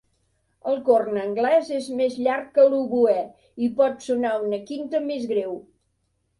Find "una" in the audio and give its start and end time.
4.49-4.63